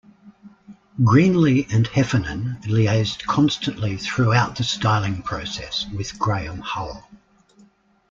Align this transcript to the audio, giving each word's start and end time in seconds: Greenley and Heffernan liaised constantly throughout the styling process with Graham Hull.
Greenley 1.03 1.71
and 1.71 1.85
Heffernan 1.85 2.57
liaised 2.63 3.23
constantly 3.27 3.97
throughout 3.97 4.55
the 4.55 4.63
styling 4.63 5.21
process 5.21 5.85
with 5.95 6.17
Graham 6.17 6.57
Hull. 6.57 7.07